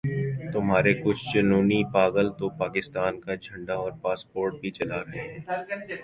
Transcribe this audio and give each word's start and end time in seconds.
تمہارے 0.53 0.93
کچھ 0.93 1.23
جنونی 1.33 1.81
پاگل 1.93 2.29
تو 2.29 2.49
پاکستان 2.57 3.19
کا 3.19 3.35
جھنڈا 3.35 3.73
اور 3.73 3.91
پاسپورٹ 4.01 4.53
بھی 4.61 4.71
جلا 4.71 4.99
رہے 5.03 5.21
ہیں۔ 5.21 5.39